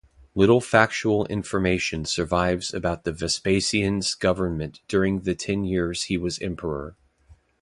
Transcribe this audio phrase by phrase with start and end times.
[0.33, 6.95] Little factual information survives about Vespasian's government during the ten years he was Emperor.